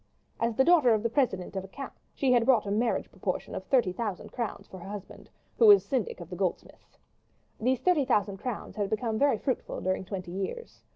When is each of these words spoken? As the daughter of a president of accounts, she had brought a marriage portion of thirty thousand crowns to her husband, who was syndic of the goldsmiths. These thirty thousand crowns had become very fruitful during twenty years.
As 0.39 0.55
the 0.55 0.63
daughter 0.63 0.95
of 0.95 1.05
a 1.05 1.09
president 1.09 1.55
of 1.55 1.63
accounts, 1.63 2.09
she 2.15 2.31
had 2.31 2.43
brought 2.45 2.65
a 2.65 2.71
marriage 2.71 3.07
portion 3.21 3.53
of 3.53 3.63
thirty 3.65 3.93
thousand 3.93 4.31
crowns 4.31 4.67
to 4.69 4.79
her 4.79 4.89
husband, 4.89 5.29
who 5.59 5.67
was 5.67 5.85
syndic 5.85 6.19
of 6.19 6.31
the 6.31 6.35
goldsmiths. 6.35 6.97
These 7.59 7.81
thirty 7.81 8.05
thousand 8.05 8.37
crowns 8.37 8.77
had 8.77 8.89
become 8.89 9.19
very 9.19 9.37
fruitful 9.37 9.79
during 9.79 10.03
twenty 10.03 10.31
years. 10.31 10.81